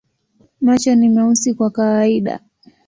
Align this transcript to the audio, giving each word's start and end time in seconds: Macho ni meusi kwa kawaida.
Macho 0.61 0.95
ni 0.95 1.09
meusi 1.09 1.53
kwa 1.53 1.69
kawaida. 1.69 2.39